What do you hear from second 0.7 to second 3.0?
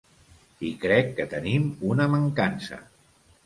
crec que tenim una mancança.